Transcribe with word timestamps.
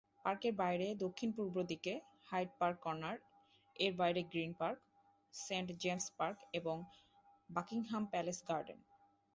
পার্কের 0.25 0.53
বাইরে 0.55 0.87
দক্ষিণ-পূর্ব 0.95 1.55
দিকে 1.63 1.93
হাইড 2.29 2.49
পার্ক 2.59 2.77
কর্নার, 2.81 3.17
এর 3.75 3.93
বাইরে 3.95 4.21
Green 4.23 4.51
Park, 4.53 4.79
Saint 5.33 5.69
James 5.81 6.05
Park 6.17 6.37
এবং 6.53 6.77
বাকিংহাম 7.49 8.03
প্যালেস 8.05 8.39
গার্ডেন। 8.47 8.79